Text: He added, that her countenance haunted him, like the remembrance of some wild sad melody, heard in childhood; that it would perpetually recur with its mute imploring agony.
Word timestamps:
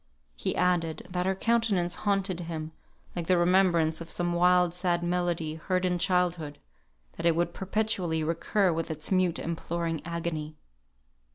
He 0.35 0.55
added, 0.55 1.05
that 1.11 1.27
her 1.27 1.35
countenance 1.35 1.93
haunted 2.09 2.39
him, 2.39 2.71
like 3.15 3.27
the 3.27 3.37
remembrance 3.37 4.01
of 4.01 4.09
some 4.09 4.33
wild 4.33 4.73
sad 4.73 5.03
melody, 5.03 5.53
heard 5.53 5.85
in 5.85 5.99
childhood; 5.99 6.57
that 7.17 7.25
it 7.27 7.35
would 7.35 7.53
perpetually 7.53 8.23
recur 8.23 8.73
with 8.73 8.89
its 8.89 9.11
mute 9.11 9.37
imploring 9.37 10.01
agony. 10.03 10.55